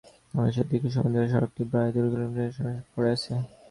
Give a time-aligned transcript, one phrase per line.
[0.33, 3.31] অথচ দীর্ঘ সময় ধরে সড়কটির প্রায় দুই কিলোমিটার অংশ সংস্কারবিহীন পড়ে আছে।